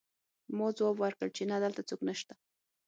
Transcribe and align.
ما 0.57 0.67
ځواب 0.77 0.95
ورکړ 0.99 1.27
چې 1.37 1.43
نه 1.51 1.57
دلته 1.63 1.81
څوک 1.89 1.99
نشته 2.09 2.33